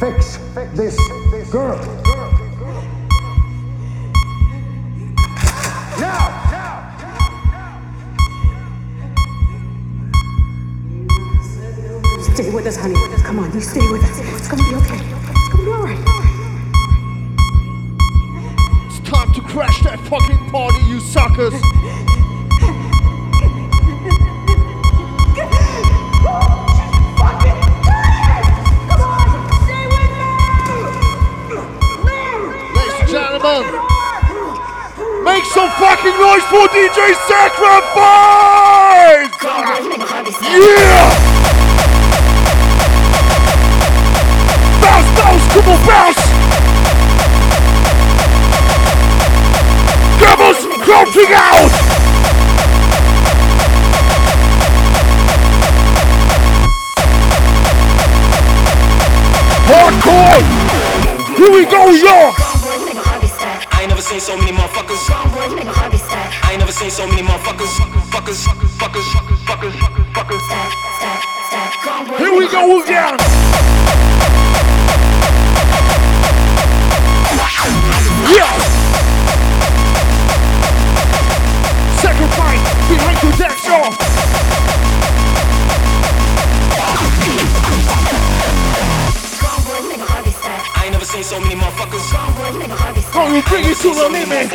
fix 0.00 0.38
this 0.72 0.96
girl. 1.50 1.76
Now, 6.00 6.96
Stay 12.34 12.50
with 12.50 12.66
us, 12.66 12.76
honey. 12.78 12.94
Come 13.22 13.40
on, 13.40 13.52
you 13.52 13.60
stay 13.60 13.86
with 13.92 14.02
us. 14.02 14.18
It's 14.38 14.48
gonna 14.48 14.62
be 14.62 14.74
okay. 14.76 15.04
It's 15.04 15.48
gonna 15.50 15.64
be 15.64 15.70
alright. 15.70 15.98
It's 18.86 19.00
time 19.00 19.34
to 19.34 19.40
crash 19.42 19.82
that 19.82 20.00
fucking 20.08 20.50
party, 20.50 20.80
you 20.86 21.00
suckers. 21.00 21.52
And 33.42 33.64
make 35.24 35.44
some 35.46 35.70
fucking 35.80 36.12
noise 36.12 36.44
for 36.50 36.68
DJ 36.68 37.14
Sacrifice! 37.24 37.72
Yeah! 40.42 41.08
Bounce, 44.82 45.10
bounce, 45.16 45.46
come 45.54 45.68
on, 45.72 45.80
bounce! 45.86 46.22
Devils 50.20 50.60
crouching 50.84 51.32
out! 51.32 51.72
Hardcore! 59.64 60.42
Here 61.38 61.50
we 61.50 61.64
go, 61.64 61.88
y'all! 61.88 62.59
I 64.10 64.14
ain't 64.14 64.26
never 64.26 64.32
seen 64.32 64.34
so 64.34 64.42
many 64.42 64.50
motherfuckers. 64.58 65.06
I 66.42 66.50
ain't 66.50 66.58
never 66.58 66.72
seen 66.72 66.90
so 66.90 67.06
many 67.06 67.22
motherfuckers. 67.22 67.70
Fuckers, 68.10 68.42
fuckers, 68.42 68.74
fuckers, 68.74 69.06
fuckers, 69.46 69.74
fuckers. 70.12 70.42
Here 72.18 72.34
we 72.36 72.48
go 72.50 72.82
again! 72.82 73.16
Yeah! 78.34 78.50
Sacrifice 82.02 82.62
behind 82.88 83.18
the 83.22 83.30
deck, 83.38 83.56
y'all! 83.64 84.69
Seen 91.22 91.38
so 91.38 91.40
many 91.40 91.60
motherfuckers. 91.60 93.12
Gonna 93.12 93.42
bring 93.42 93.64
it 93.64 93.76
to 93.78 93.94
the 93.94 94.08
limit! 94.08 94.50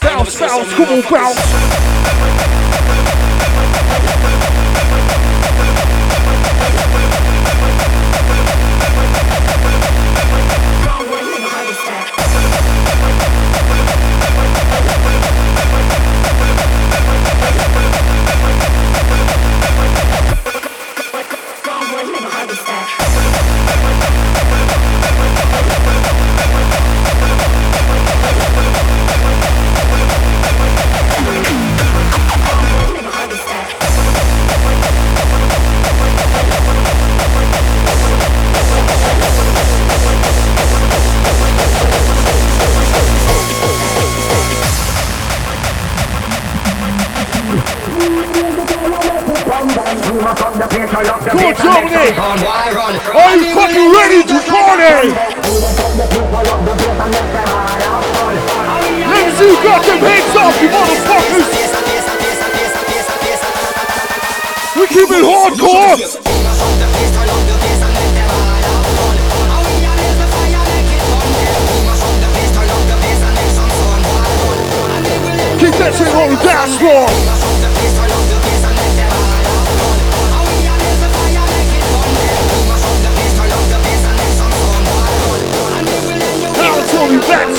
Bounce, 0.00 0.38
bounce, 0.38 0.74
come 0.74 0.88
on, 0.88 1.02
bounce! 1.10 1.93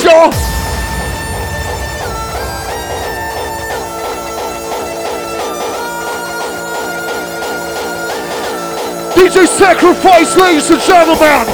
Y'all! 0.06 0.30
DJ 9.14 9.46
Sacrifice, 9.48 10.36
ladies 10.36 10.70
and 10.70 10.80
gentlemen! 10.80 11.46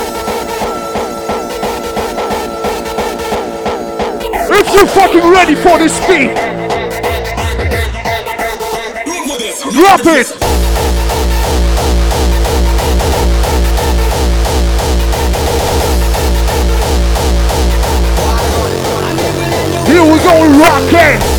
If 4.55 4.75
you're 4.75 4.87
fucking 4.87 5.31
ready 5.31 5.55
for 5.55 5.79
this 5.79 5.99
beat, 6.07 6.35
drop 9.73 10.01
it! 10.05 10.42
Here 19.93 20.03
we 20.03 20.19
go, 20.21 20.47
rockin'! 20.59 21.32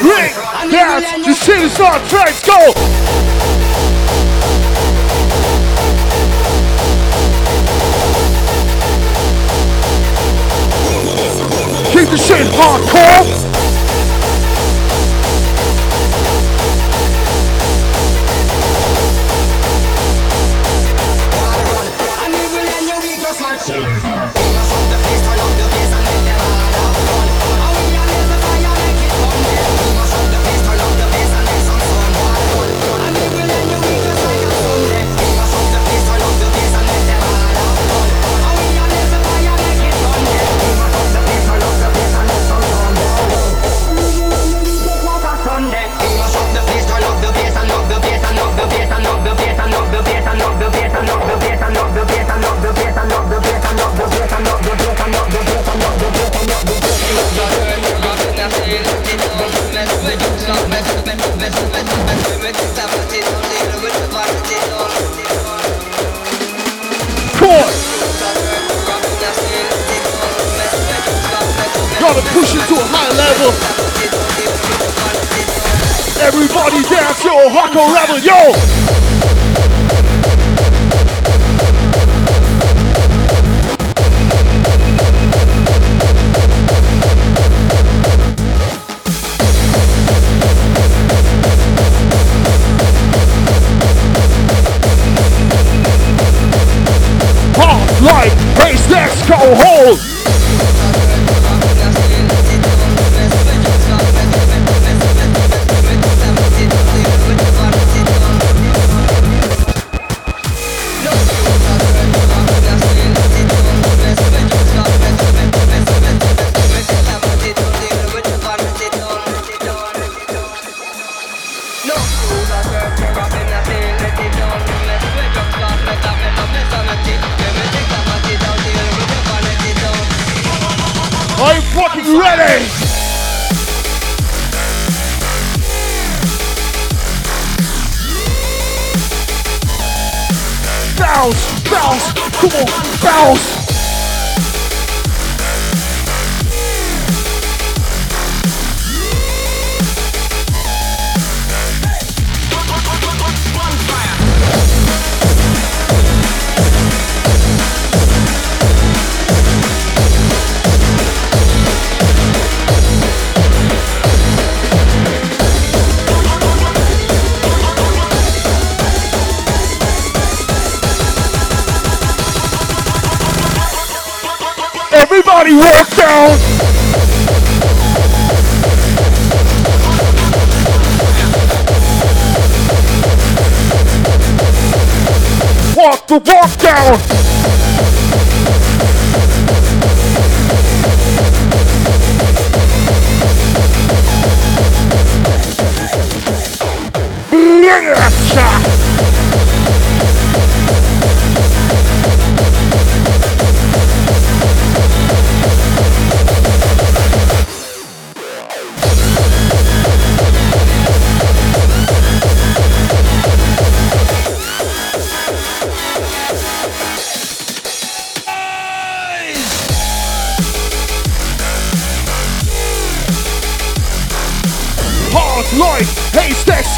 Rick, 0.00 0.34
dance, 0.72 1.26
the 1.26 1.34
shit 1.34 1.60
is 1.60 1.80
on 1.80 2.00
tracks, 2.08 2.40
go! 2.44 2.72
Keep 11.92 12.08
the 12.10 12.16
shit 12.16 12.46
hardcore. 12.48 13.53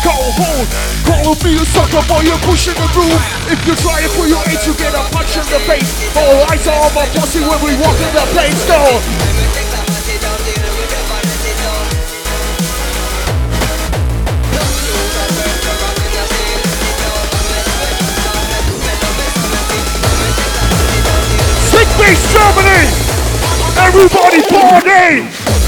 Go 0.07 0.15
hold. 0.39 0.67
Call 1.03 1.35
me 1.43 1.59
a 1.59 1.65
sucker 1.67 2.03
boy, 2.07 2.23
you're 2.23 2.39
pushing 2.47 2.79
the 2.79 2.87
groove. 2.95 3.19
If 3.51 3.59
you 3.67 3.75
try 3.75 3.99
it 4.07 4.13
for 4.15 4.31
your 4.31 4.43
age, 4.47 4.63
you 4.63 4.75
get 4.79 4.95
a 4.95 5.03
punch 5.11 5.35
in 5.35 5.47
the 5.51 5.59
face. 5.67 5.91
All 6.15 6.47
eyes 6.47 6.63
are 6.71 6.79
on 6.87 6.95
my 6.95 7.07
pussy 7.19 7.43
when 7.43 7.59
we 7.67 7.75
walk 7.83 7.99
in 7.99 8.13
the 8.15 8.27
place. 8.31 8.63
Beast 21.97 22.29
Germany! 22.31 22.93
Everybody 23.79 24.43
party! 24.53 25.66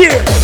Yeah. 0.00 0.39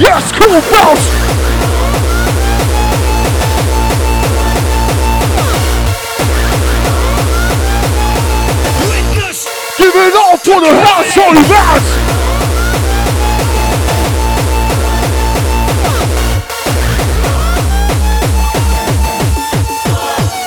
Full 0.00 0.60
bounce. 0.70 1.08
Give 9.78 9.94
it 9.94 10.14
all 10.16 10.36
for 10.38 10.60
the 10.60 10.70
house, 10.82 11.14
holy 11.14 11.42
bounce. 11.48 11.90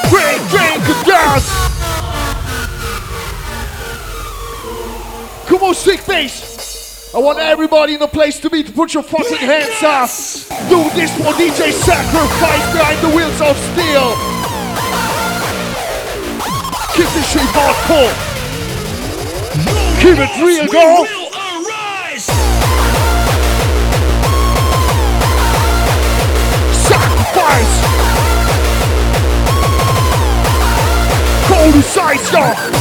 Drink, 0.09 0.41
drink, 0.49 0.83
dance. 1.05 1.49
Come 5.47 5.63
on, 5.63 5.73
sick 5.73 6.05
bass. 6.05 6.46
I 7.17 7.19
want 7.19 7.39
everybody 7.39 7.95
in 7.95 7.99
the 7.99 8.07
place 8.07 8.39
to 8.41 8.47
be 8.47 8.61
to 8.61 8.71
put 8.71 8.93
your 8.93 9.01
fucking 9.01 9.37
hands 9.37 9.81
up. 9.81 10.07
Do 10.69 10.87
this 10.93 11.09
for 11.17 11.33
DJ 11.33 11.71
Sacrifice 11.71 12.71
behind 12.71 13.01
the 13.01 13.09
wheels 13.09 13.41
of 13.41 13.57
steel. 13.57 14.13
Keep 16.93 17.09
this 17.17 17.25
shit 17.31 17.41
hardcore. 17.57 18.13
Keep 19.99 20.19
it 20.19 20.29
real, 20.45 20.67
girl. 20.67 21.07
Sacrifice. 26.71 27.81
Cold 31.47 31.83
side 31.83 32.76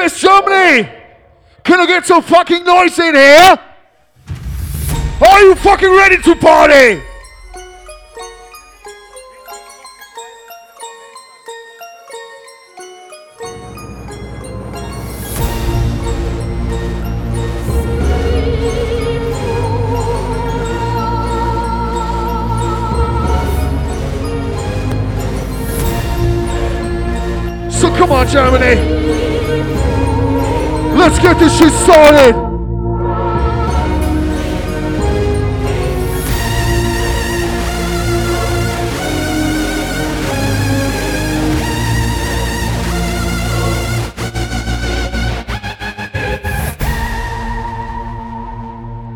Sickfest 0.00 0.20
Germany! 0.20 0.88
Can 1.62 1.80
I 1.80 1.86
get 1.86 2.06
some 2.06 2.22
fucking 2.22 2.64
noise 2.64 2.98
in 2.98 3.14
here? 3.14 3.58
Are 5.20 5.40
you 5.42 5.54
fucking 5.56 5.90
ready 5.90 6.16
to 6.22 6.34
party? 6.36 7.02
So 27.70 27.94
come 27.96 28.12
on, 28.12 28.26
Germany. 28.28 29.29
Let's 31.00 31.18
get 31.18 31.38
this 31.38 31.58
shit 31.58 31.72
started. 31.72 32.34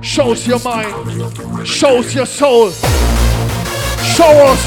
Shows 0.02 0.46
your 0.46 0.60
mind, 0.60 1.68
shows 1.68 2.14
your 2.14 2.24
soul. 2.24 2.70
Show 4.14 4.24
us 4.24 4.62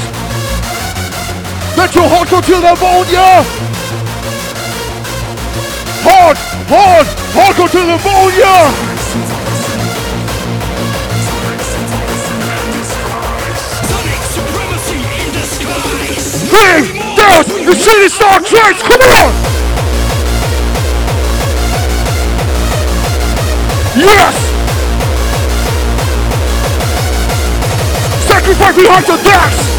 that 1.74 1.90
you're 1.94 2.08
hot 2.08 2.32
until 2.32 2.60
the 2.60 2.74
bone, 2.80 3.06
yeah. 3.10 3.44
Hard, 6.04 6.36
hard, 6.68 7.06
hard 7.32 7.56
to 7.56 7.80
the 7.80 7.96
bone, 8.04 8.32
yeah. 8.36 8.68
Big, 16.48 16.92
dance, 17.16 17.48
the 17.48 17.74
city 17.74 18.08
star 18.08 18.40
come 18.82 19.00
on! 19.00 19.32
Yes! 23.96 24.36
Sacrifice 28.28 28.76
behind 28.76 29.06
the 29.06 29.16
decks! 29.24 29.77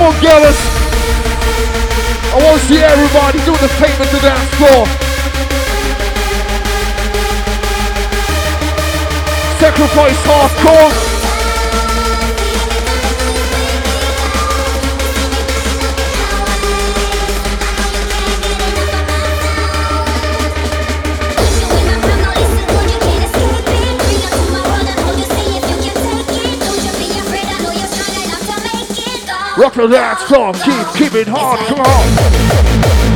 Come 0.00 0.14
on, 0.14 0.22
girls. 0.22 0.56
I 2.32 2.40
want 2.42 2.58
to 2.58 2.66
see 2.66 2.78
everybody 2.80 3.36
doing 3.44 3.60
the 3.60 3.68
payment 3.76 4.08
to 4.08 4.18
dance 4.24 4.48
floor. 4.56 4.86
Sacrifice 9.60 10.16
hardcore. 10.24 11.09
Rock 29.60 29.74
the 29.74 29.86
dance 29.88 30.22
floor, 30.22 30.54
keep, 30.54 30.86
keep 30.96 31.14
it 31.14 31.28
hard, 31.28 31.58
come 31.66 31.80
on! 31.80 33.09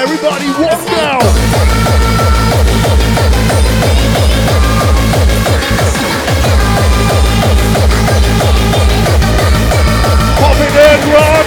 Everybody 0.00 0.48
walk 0.58 0.82
now! 0.86 1.18
Pop 10.40 10.56
it 10.56 10.74
and 10.74 11.04
run! 11.12 11.39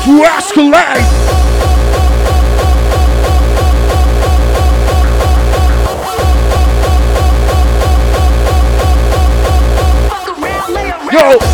Rascal 0.08 0.72
Yo, 11.12 11.47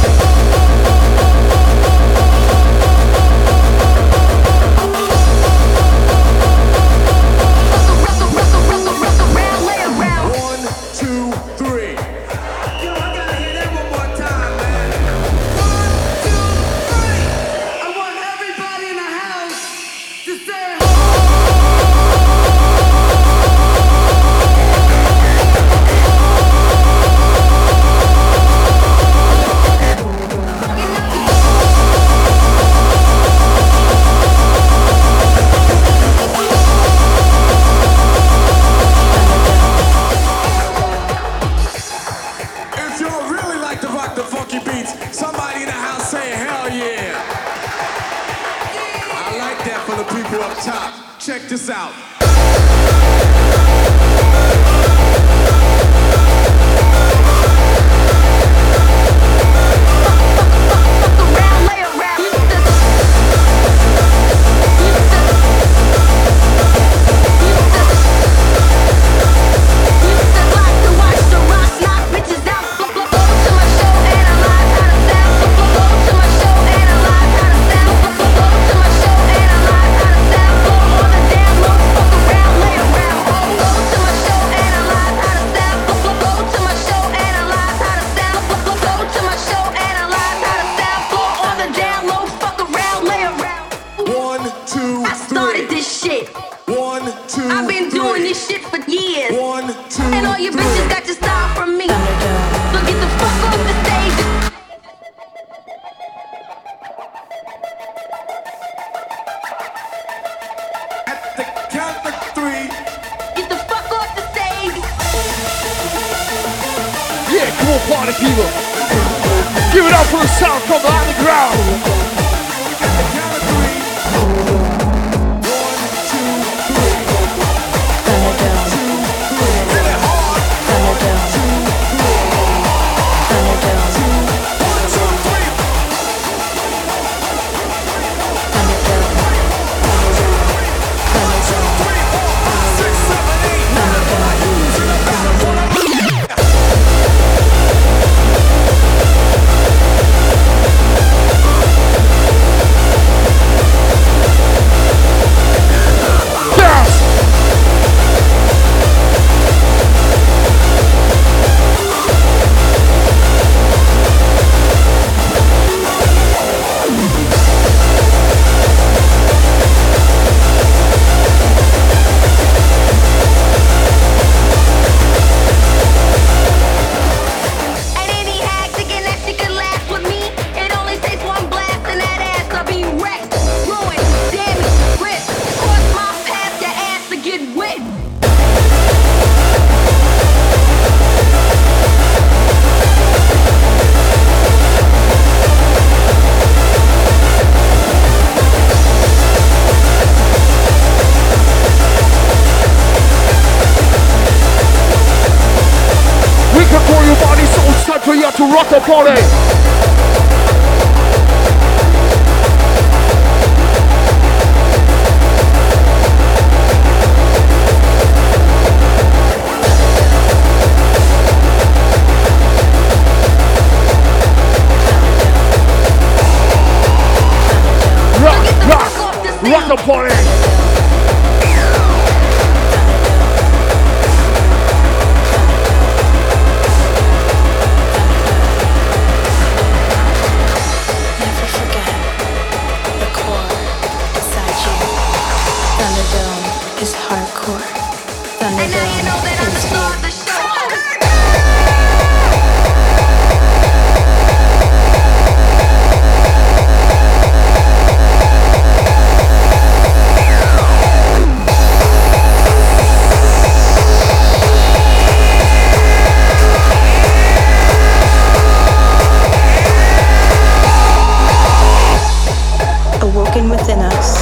us. 273.84 274.18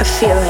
I 0.00 0.04
feel 0.04 0.32
A 0.32 0.38
feeling. 0.38 0.47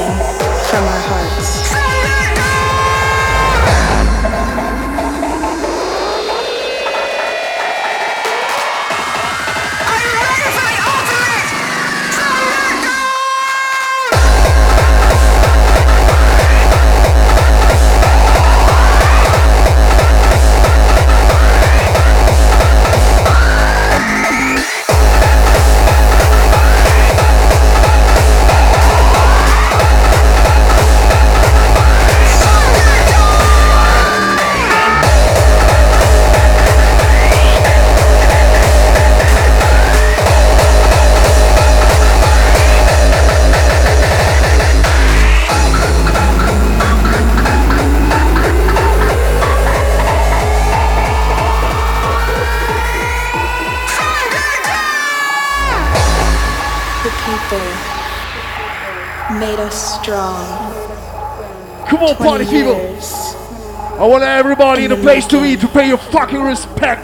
party 62.29 62.45
people. 62.45 62.75
I 62.75 64.05
want 64.05 64.23
everybody 64.23 64.83
in 64.83 64.91
the 64.91 64.97
place 64.97 65.25
to 65.27 65.41
be 65.41 65.57
to 65.57 65.67
pay 65.67 65.87
your 65.87 65.97
fucking 65.97 66.39
respect 66.39 67.01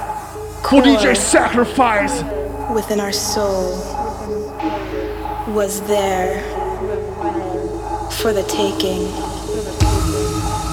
for 0.62 0.84
DJ 0.84 1.18
Sacrifice. 1.18 2.22
Within 2.72 3.00
our 3.00 3.12
soul 3.12 3.72
was 5.52 5.82
there 5.88 6.44
for 8.20 8.34
the 8.34 8.44
taking 8.44 9.08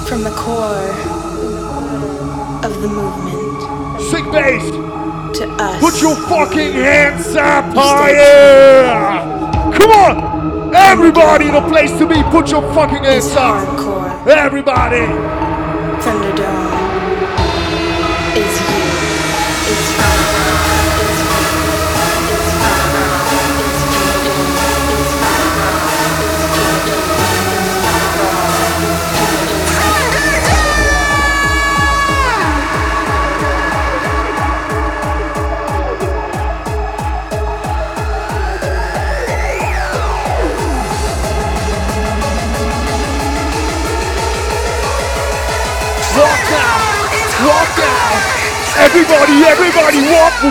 from 0.07 0.23
the 0.23 0.35
core 0.37 0.93
of 2.63 2.83
the 2.83 2.89
movement. 2.89 4.03
Sick 4.11 4.25
bass! 4.33 4.71
To 5.39 5.49
us. 5.59 5.81
Put 5.81 6.03
your 6.03 6.17
fucking 6.29 6.73
hands 6.75 7.35
up 7.37 7.75
higher! 7.75 9.23
Come 9.73 9.91
on! 9.93 10.75
Everybody 10.75 11.47
in 11.47 11.55
the 11.55 11.63
place 11.63 11.91
to 11.93 12.07
be, 12.07 12.23
put 12.25 12.51
your 12.51 12.63
fucking 12.75 13.05
hands 13.05 13.33
up! 13.33 13.67
Hardcore. 13.67 14.02
Everybody. 14.25 15.07
Thunderdome. 16.01 16.72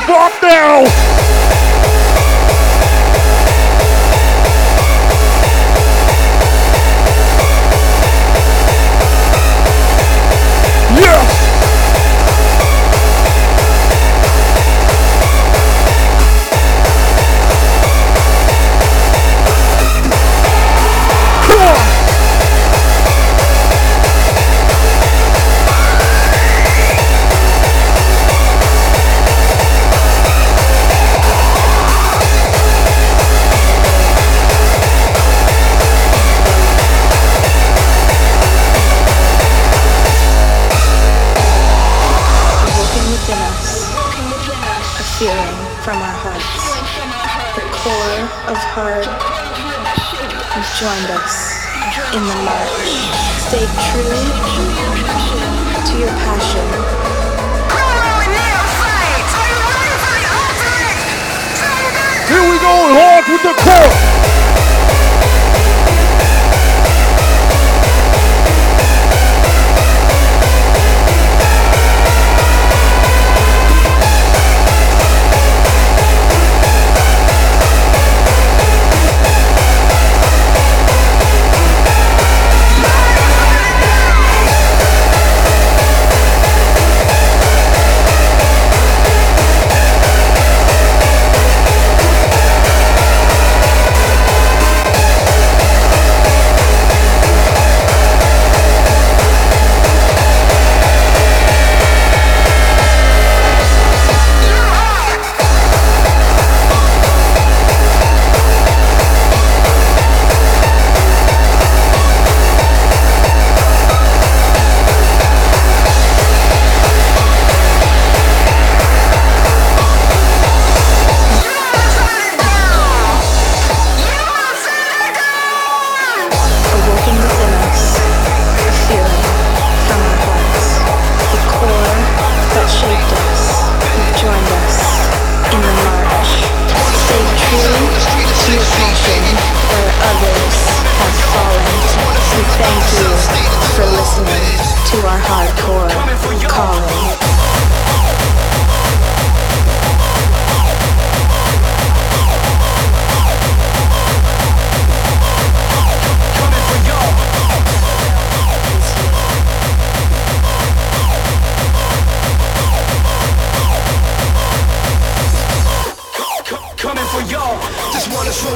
Walk 0.08 0.42
now. 0.42 1.11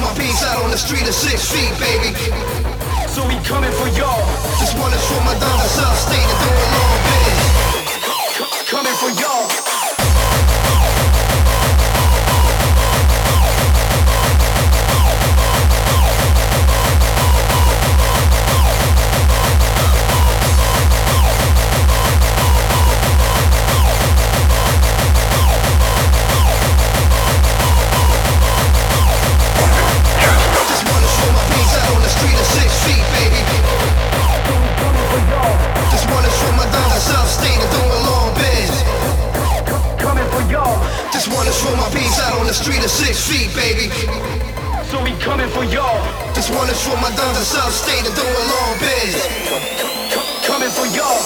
My 0.05 0.13
piece 0.17 0.43
out 0.43 0.61
on 0.63 0.69
the 0.69 0.77
street 0.77 1.01
of 1.07 1.13
six 1.13 1.49
feet, 1.51 1.73
baby. 1.81 2.13
So 3.09 3.25
we 3.27 3.35
coming 3.41 3.71
for 3.71 3.87
y'all. 3.97 4.25
Just 4.61 4.77
wanna 4.77 4.97
show 5.09 5.19
my 5.25 5.33
down 5.39 5.59
south 5.65 5.97
state 5.97 6.21
and 6.21 6.39
doing 6.45 6.69
long 6.77 6.97
biz. 7.05 7.39
C- 8.37 8.65
Coming 8.69 8.95
for 9.01 9.09
y'all. 9.21 9.74
Wanna 36.11 36.29
show 36.29 36.51
my 36.57 36.65
down 36.71 36.91
south 36.99 37.29
state 37.29 37.59
and 37.59 37.71
doing 37.71 38.03
long 38.09 38.29
biz. 38.35 38.71
Coming 39.99 40.27
for 40.33 40.43
y'all. 40.51 40.77
Just 41.11 41.27
wanna 41.33 41.51
show 41.51 41.73
my 41.75 41.89
piece 41.93 42.19
out 42.21 42.39
on 42.39 42.45
the 42.47 42.53
street 42.53 42.83
of 42.83 42.91
six 42.91 43.27
feet, 43.29 43.49
baby. 43.55 43.89
So 44.91 45.01
we 45.03 45.11
coming 45.19 45.49
for 45.49 45.63
y'all. 45.65 45.99
Just 46.33 46.51
wanna 46.53 46.73
show 46.75 46.95
my 46.97 47.09
down 47.15 47.33
south 47.35 47.73
state 47.73 48.05
and 48.05 48.15
doing 48.15 48.45
long 48.53 48.73
biz. 48.79 49.15
C- 49.15 50.47
Coming 50.47 50.69
for 50.69 50.85
y'all. 50.95 51.23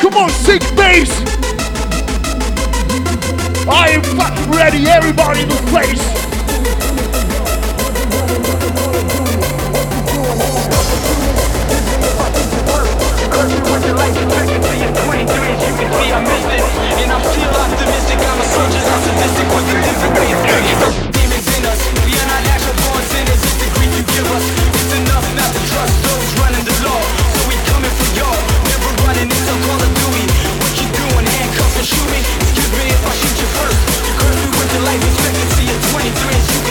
Come 0.00 0.14
on, 0.14 0.30
sick 0.30 0.62
bass. 0.76 1.33
I 3.66 3.90
am 3.90 4.02
fucking 4.02 4.50
ready. 4.50 4.86
Everybody 4.86 5.42
in 5.42 5.48
the 5.48 5.56
place. 5.70 6.02
Excuse 11.64 11.98
me 11.98 12.10
if 12.10 12.20
I 12.20 12.28
shoot 12.34 12.52
you 12.52 12.62
first. 12.68 12.92
You 13.22 13.28
curse 13.32 13.52
me 13.52 13.72
with 13.72 13.86
your 13.86 13.96
life 13.96 14.16
expectancy 14.16 14.84
of 14.84 15.04
worth. 33.58 33.80
You're 34.06 34.18
currently 34.18 34.50
with 34.58 34.70
your 34.74 34.84
life 34.84 35.02
expectancy 35.04 35.64
of 35.70 35.78
23 35.92 36.63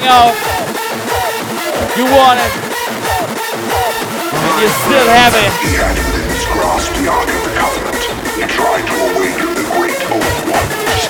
hang 0.00 0.08
out. 0.08 0.34
You 1.96 2.04
want 2.04 2.40
it. 2.40 2.52
And 4.32 4.62
you 4.62 4.68
still 4.68 5.08
have 5.08 5.34
it. 5.36 5.52
The 5.60 5.76
aliens 5.76 6.44
grasped 6.52 6.96
the 6.96 7.08
Ark 7.08 7.28
of 7.28 7.42
the 7.44 7.52
Covenant 7.58 8.02
and 8.40 8.50
tried 8.50 8.86
to 8.86 8.94
awaken 9.12 9.54
the 9.54 9.64
great 9.76 10.00
old 10.10 10.40
ones. 10.48 11.00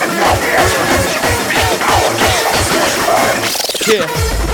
And 0.00 0.10
now 0.16 0.32
the 0.40 0.50
aliens 0.56 1.12
reach 1.48 1.76
power 1.84 2.12
to 2.16 2.28
stop 2.32 2.60
their 2.72 2.88
survive. 2.88 3.44
Yeah. 3.88 4.47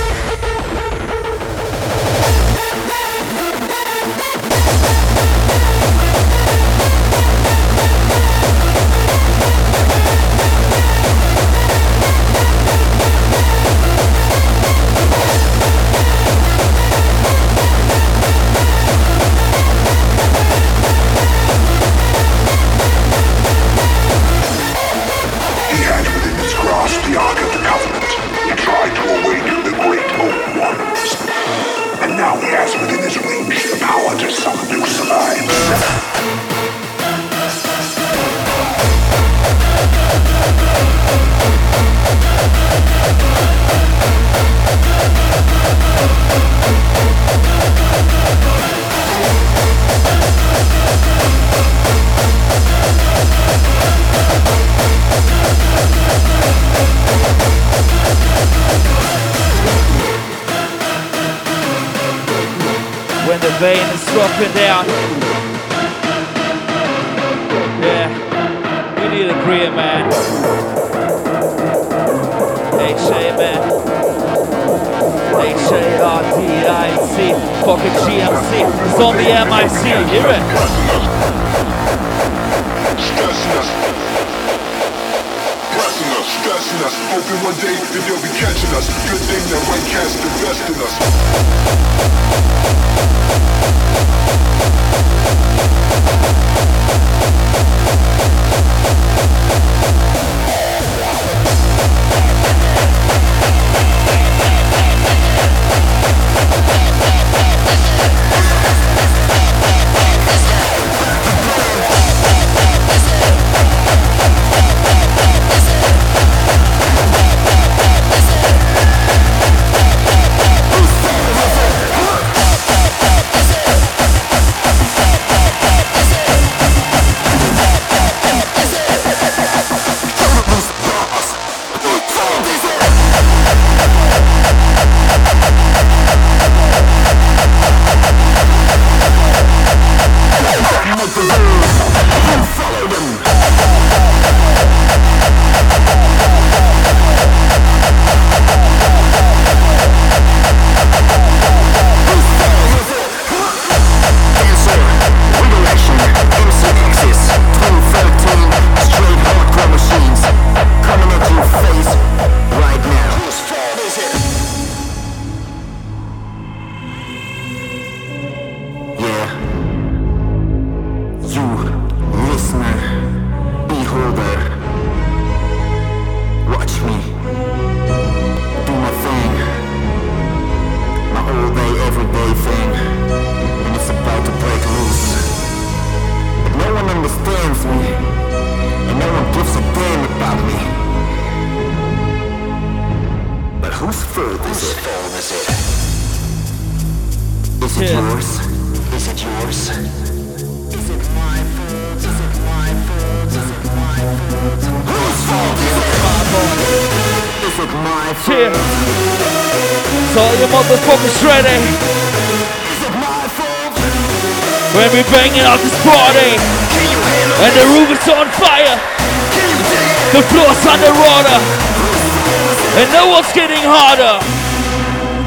And 222.76 222.90
now 222.90 223.18
it's 223.20 223.32
getting 223.32 223.62
harder. 223.62 224.18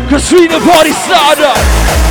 Cause 0.09 0.31
we 0.33 0.47
the 0.47 0.59
party 0.59 0.91
starter. 0.91 2.06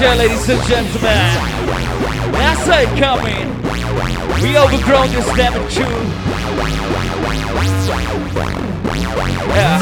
Yeah, 0.00 0.14
ladies 0.14 0.48
and 0.48 0.62
gentlemen. 0.62 1.57
When 2.32 2.42
I 2.42 2.54
saw 2.64 2.78
it 2.78 2.88
coming, 2.98 3.46
we 4.42 4.56
overgrown 4.56 5.10
this 5.10 5.26
lemon 5.36 5.68
tune. 5.68 6.08
Yeah. 9.54 9.78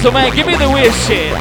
So 0.00 0.10
man, 0.10 0.34
give 0.34 0.46
me 0.46 0.56
the 0.56 0.68
weird 0.68 0.92
shit. 0.92 1.32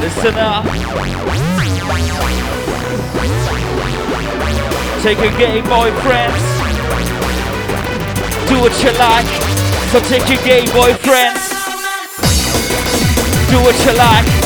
Listen 0.00 0.34
up. 0.38 0.64
Take 5.02 5.18
a 5.18 5.30
gay 5.38 5.62
boyfriends. 5.62 6.44
Do 8.48 8.60
what 8.60 8.82
you 8.82 8.92
like. 8.98 9.26
So 9.90 10.00
take 10.00 10.28
your 10.28 10.42
gay 10.44 10.64
boyfriends 10.66 11.59
do 13.50 13.56
what 13.62 13.84
you 13.84 13.92
like. 13.94 14.39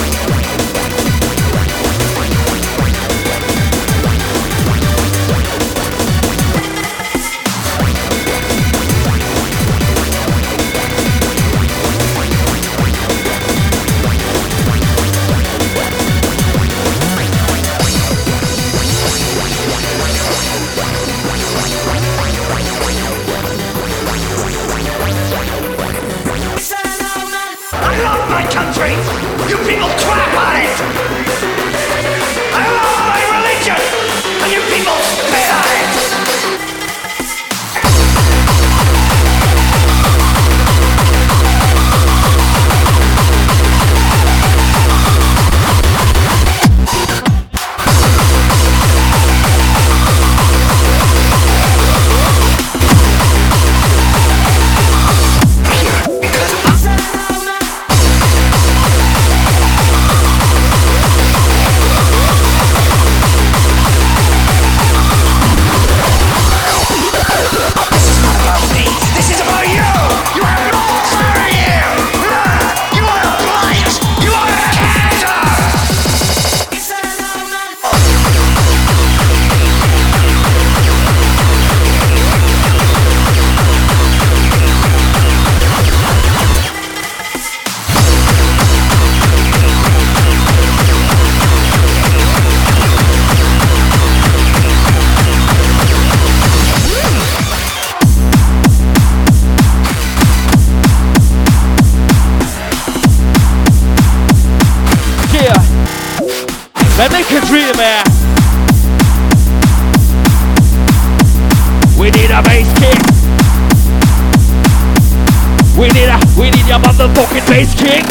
Bass 117.54 117.74
kick. 117.74 118.04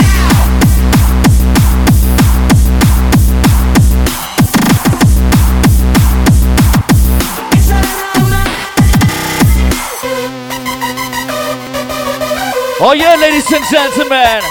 Oh 12.86 12.94
yeah, 12.96 13.16
ladies 13.16 13.52
and 13.52 13.66
gentlemen. 13.70 14.42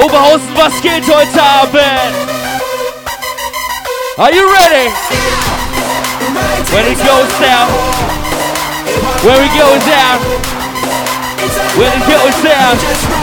Oberhausen, 0.00 0.54
was 0.56 0.80
geht 0.80 1.04
heute 1.04 1.42
Abend? 1.42 2.14
Are 4.16 4.32
you 4.32 4.50
ready? 4.50 4.88
When 6.72 6.86
it 6.86 6.98
goes 7.04 7.32
down. 7.38 7.68
When 9.24 9.42
it 9.44 9.52
goes 9.60 9.84
down. 9.84 10.18
When 11.76 11.92
it 11.92 12.06
goes 12.08 12.42
down. 12.42 13.17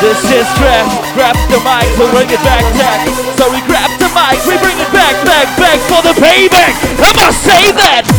This 0.00 0.22
is 0.30 0.46
trap. 0.54 0.86
Grab 1.14 1.34
the 1.50 1.58
mic, 1.66 1.90
we 1.98 2.06
bring 2.14 2.30
it 2.30 2.38
back, 2.46 2.62
back. 2.78 3.08
So 3.36 3.50
we 3.50 3.58
grab 3.66 3.90
the 3.98 4.06
mic, 4.14 4.38
we 4.46 4.54
bring 4.62 4.78
it 4.78 4.92
back, 4.92 5.14
back, 5.26 5.46
back 5.58 5.78
for 5.90 6.00
the 6.06 6.14
payback. 6.14 6.74
I 7.02 7.12
must 7.16 7.42
say 7.42 7.72
that. 7.72 8.17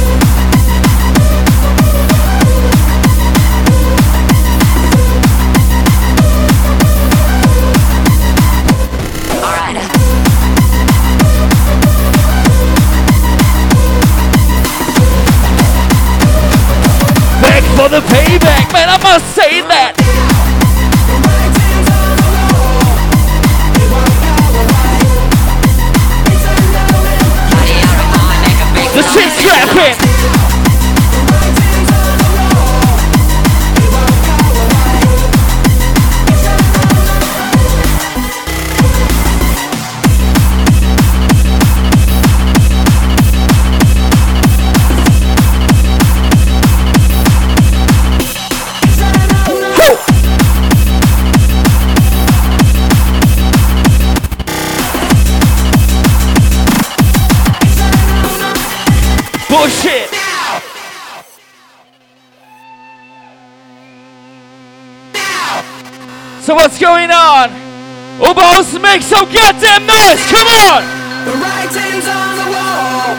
Oberhausen 68.20 68.82
make 68.82 69.02
some 69.02 69.26
goddamn 69.32 69.86
noise! 69.88 70.22
Come 70.28 70.48
on! 70.48 70.84
The 71.26 71.34
writing's 71.40 72.08
on 72.08 72.34
the 72.36 72.48
wall. 72.52 73.16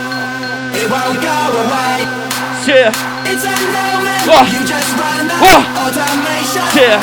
It 0.76 0.86
won't 0.92 1.18
go 1.24 1.36
away. 1.64 2.04
Yeah, 2.68 2.92
It's 3.26 3.44
a 3.44 3.56
moment. 3.72 4.22
Whoa. 4.28 4.44
You 4.46 4.60
just 4.68 4.90
run 5.00 5.26
the 5.26 5.34
Whoa. 5.40 5.60
automation. 5.88 6.64
yeah. 6.76 7.00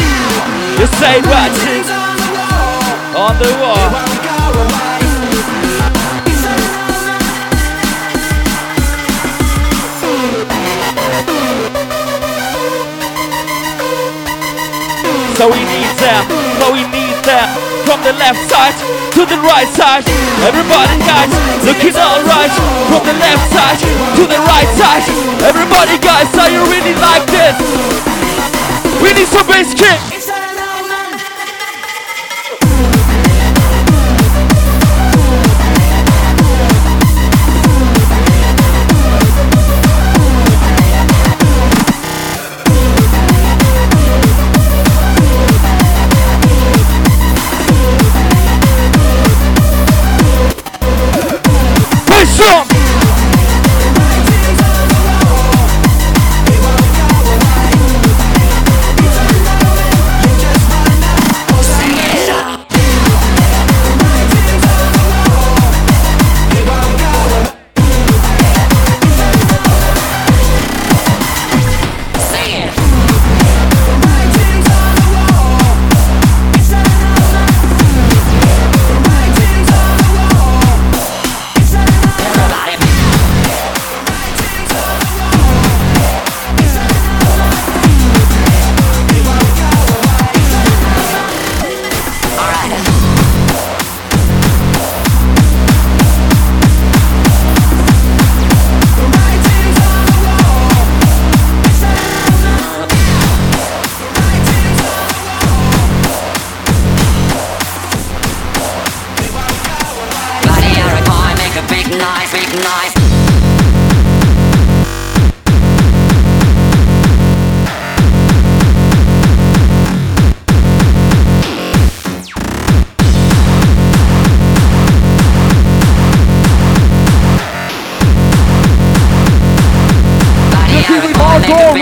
Same 0.97 1.23
Writing's 1.25 1.27
writing 1.27 1.83
on 1.91 2.15
the 2.17 2.29
wall. 2.37 3.27
on 3.27 3.33
the 3.37 3.51
wall. 3.61 3.87
Won't 3.91 4.21
go 4.23 4.37
away. 4.61 4.97
It's 6.25 6.43
a 6.45 6.55
moment. 6.57 7.27
So 15.37 15.45
we 15.51 15.59
need 15.59 15.93
them, 16.01 16.25
From 17.97 18.13
the 18.13 18.19
left 18.19 18.47
side 18.47 18.77
to 19.13 19.25
the 19.25 19.41
right 19.41 19.67
side. 19.73 20.05
Everybody 20.45 21.01
guys, 21.01 21.33
looking 21.65 21.97
alright 21.97 22.51
From 22.93 23.01
the 23.01 23.13
left 23.17 23.51
side 23.51 23.79
to 24.17 24.21
the 24.21 24.37
right 24.37 24.69
side. 24.77 25.01
Everybody 25.41 25.97
guys, 25.97 26.29
are 26.37 26.47
you 26.47 26.61
really 26.69 26.93
like 27.01 27.25
this? 27.25 27.57
We 29.01 29.13
need 29.13 29.25
some 29.25 29.47
bass 29.47 29.73
kick 29.73 30.16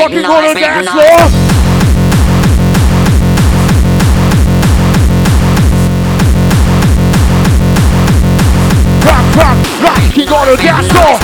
rocking 0.06 0.26
on 0.26 0.43
the 0.43 0.60
dance 0.60 0.88
floor. 0.88 1.01
Rock, 9.06 9.36
rock, 9.36 9.58
rocking 9.82 10.30
on 10.30 10.47
the 10.47 10.58
dance 10.62 10.88
floor. 10.91 11.20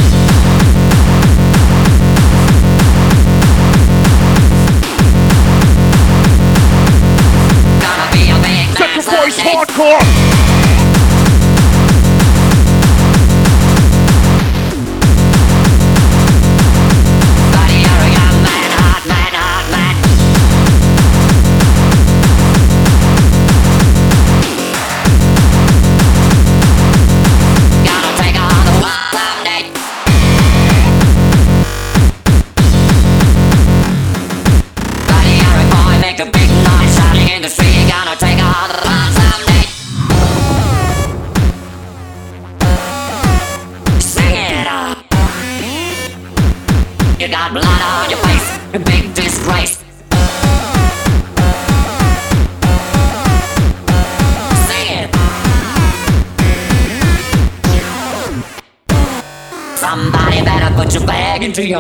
Gonna 7.82 8.12
be 8.12 8.32
a 8.32 8.40
big 8.42 8.78
Set 8.78 8.90
man 8.90 9.24
voice 9.24 9.40
hardcore. 9.40 10.21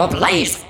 Your 0.01 0.09
place. 0.09 0.60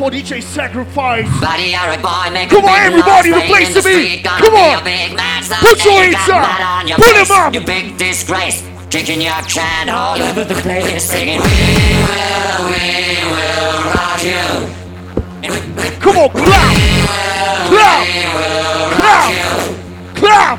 For 0.00 0.10
DJ 0.10 0.42
Sacrifice. 0.42 1.28
Buddy, 1.42 1.76
you're 1.76 1.92
a 1.92 2.00
boy, 2.00 2.32
make 2.32 2.48
Come 2.48 2.64
on, 2.64 2.72
big 2.72 2.88
everybody, 2.88 3.30
the 3.36 3.44
place 3.52 3.74
to 3.74 3.82
be. 3.82 4.22
Come 4.22 4.54
on. 4.54 4.80
Put 5.60 5.84
your 5.84 6.00
hands 6.00 6.24
up. 6.24 6.40
blood 6.40 6.62
on 6.62 6.88
your 6.88 6.96
Put 6.96 7.16
'em 7.16 7.30
up. 7.30 7.52
You 7.52 7.60
big 7.60 7.98
disgrace. 7.98 8.62
Kicking 8.88 9.20
your 9.20 9.42
can 9.42 9.90
all 9.90 10.16
over 10.22 10.44
the 10.44 10.54
place, 10.54 11.04
singing, 11.04 11.38
We 11.38 11.48
will, 12.08 12.56
we 12.72 12.88
will 13.34 13.76
rock 13.92 14.24
you. 14.24 14.48
Come 16.00 16.16
on, 16.16 16.30
clap. 16.30 16.76
Clap. 17.68 18.00
Clap. 18.96 19.28
Clap. 20.16 20.58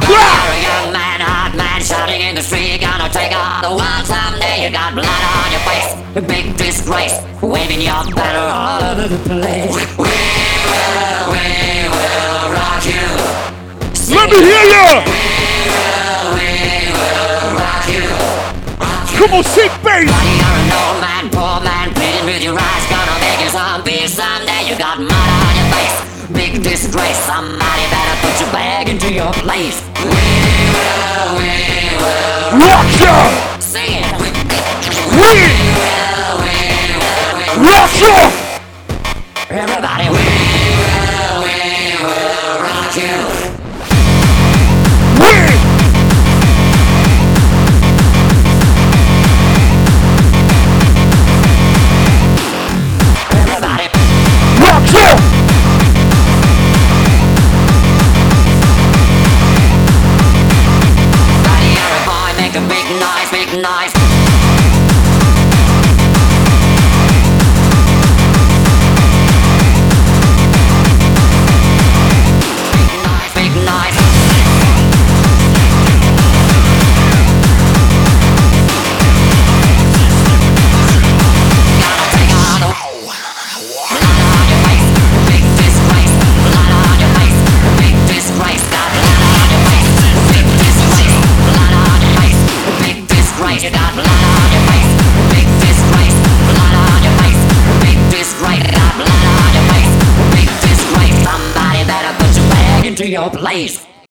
Clap. 0.00 0.44
Young 0.64 0.92
man, 0.96 1.20
hot 1.20 1.52
man, 1.54 1.82
shouting 1.82 2.22
in 2.22 2.34
the 2.34 2.42
street. 2.42 2.80
Gonna 2.80 3.10
take 3.12 3.36
on 3.36 3.60
the 3.60 3.74
world 3.78 4.04
someday. 4.06 4.64
You 4.64 4.70
got 4.70 4.94
blood 4.94 5.22
on 5.36 5.52
your 5.52 5.60
face, 5.68 5.92
big 6.22 6.56
disgrace. 6.56 7.20
Waving 7.42 7.80
your 7.80 8.04
banner 8.14 8.48
all 8.48 8.82
over 8.82 9.08
the 9.08 9.18
place. 9.28 9.74
We 9.74 9.84
will, 10.00 11.22
we 11.32 11.44
will 11.92 12.52
rock 12.56 12.82
you. 12.86 13.06
Let 14.14 14.30
me 14.30 14.38
hear 14.38 14.64
ya. 14.72 15.04
Come 19.16 19.32
on, 19.32 19.44
sick 19.44 19.72
bass. 19.82 20.06
Buddy, 20.06 20.32
you're 20.36 20.58
an 20.60 20.72
old 20.76 21.00
man, 21.00 21.24
poor 21.30 21.60
man, 21.64 21.92
pleading 21.94 22.26
with 22.26 22.42
your 22.42 22.56
eyes. 22.58 22.84
Gonna 22.92 23.16
make 23.20 23.40
you 23.42 23.50
zombie 23.50 24.06
someday. 24.06 24.68
You 24.68 24.76
got 24.76 24.98
mud 25.00 25.10
on 25.10 25.52
your 25.56 25.68
face, 25.72 25.96
big 26.32 26.62
disgrace. 26.62 27.16
Somebody 27.24 27.84
better 27.90 28.16
put 28.20 28.38
your 28.40 28.52
bag 28.52 28.88
into 28.88 29.12
your 29.12 29.32
place. 29.44 29.82
We 30.04 30.10
will, 30.76 31.28
we 31.40 31.48
will 31.96 32.60
Rock 32.60 32.86
ya. 33.00 33.58
sing 33.58 34.04
it. 34.04 34.25
We 35.16 35.22
ya. 38.02 38.30
Everybody, 39.48 40.10
we 40.10 40.25